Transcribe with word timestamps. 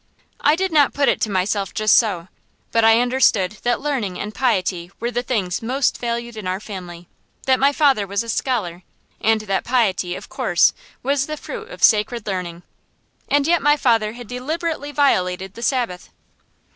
I 0.39 0.55
did 0.55 0.71
not 0.71 0.95
put 0.95 1.09
it 1.09 1.21
to 1.21 1.29
myself 1.29 1.75
just 1.75 1.95
so, 1.95 2.27
but 2.71 2.83
I 2.83 2.99
understood 3.01 3.59
that 3.61 3.81
learning 3.81 4.17
and 4.19 4.33
piety 4.33 4.89
were 4.99 5.11
the 5.11 5.21
things 5.21 5.61
most 5.61 5.99
valued 5.99 6.35
in 6.35 6.47
our 6.47 6.59
family, 6.59 7.07
that 7.45 7.59
my 7.59 7.71
father 7.71 8.07
was 8.07 8.23
a 8.23 8.29
scholar, 8.29 8.81
and 9.23 9.41
that 9.41 9.63
piety, 9.63 10.15
of 10.15 10.27
course, 10.27 10.73
was 11.03 11.27
the 11.27 11.37
fruit 11.37 11.69
of 11.69 11.83
sacred 11.83 12.25
learning. 12.25 12.63
And 13.29 13.45
yet 13.45 13.61
my 13.61 13.77
father 13.77 14.13
had 14.13 14.27
deliberately 14.27 14.91
violated 14.91 15.53
the 15.53 15.61
Sabbath. 15.61 16.09